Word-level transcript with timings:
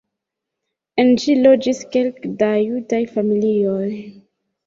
En 1.03 1.11
ĝi 1.23 1.33
loĝis 1.41 1.81
kelke 1.97 2.31
da 2.39 2.49
judaj 2.61 3.01
familioj. 3.17 3.93